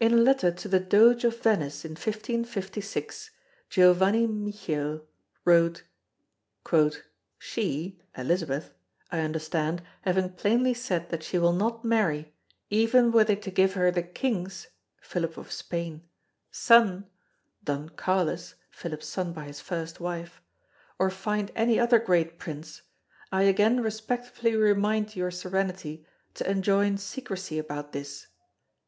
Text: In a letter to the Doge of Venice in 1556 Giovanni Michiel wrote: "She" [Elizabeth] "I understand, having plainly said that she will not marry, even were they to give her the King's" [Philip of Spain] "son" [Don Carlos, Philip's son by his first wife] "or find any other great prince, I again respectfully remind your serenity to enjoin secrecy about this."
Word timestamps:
In 0.00 0.12
a 0.12 0.16
letter 0.16 0.50
to 0.50 0.66
the 0.66 0.80
Doge 0.80 1.22
of 1.22 1.38
Venice 1.40 1.84
in 1.84 1.92
1556 1.92 3.30
Giovanni 3.68 4.26
Michiel 4.26 5.06
wrote: 5.44 5.84
"She" 7.38 8.00
[Elizabeth] 8.16 8.74
"I 9.12 9.20
understand, 9.20 9.82
having 10.00 10.30
plainly 10.30 10.74
said 10.74 11.10
that 11.10 11.22
she 11.22 11.38
will 11.38 11.52
not 11.52 11.84
marry, 11.84 12.34
even 12.70 13.12
were 13.12 13.22
they 13.22 13.36
to 13.36 13.52
give 13.52 13.74
her 13.74 13.92
the 13.92 14.02
King's" 14.02 14.66
[Philip 15.00 15.36
of 15.36 15.52
Spain] 15.52 16.02
"son" 16.50 17.06
[Don 17.62 17.88
Carlos, 17.90 18.56
Philip's 18.68 19.06
son 19.06 19.32
by 19.32 19.44
his 19.44 19.60
first 19.60 20.00
wife] 20.00 20.42
"or 20.98 21.08
find 21.08 21.52
any 21.54 21.78
other 21.78 22.00
great 22.00 22.36
prince, 22.40 22.82
I 23.30 23.42
again 23.44 23.78
respectfully 23.80 24.56
remind 24.56 25.14
your 25.14 25.30
serenity 25.30 26.04
to 26.34 26.50
enjoin 26.50 26.98
secrecy 26.98 27.60
about 27.60 27.92
this." 27.92 28.26